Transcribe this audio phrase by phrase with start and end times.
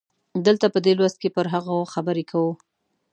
[0.45, 2.51] دلته په دې لوست کې پر هغو خبرې کوو.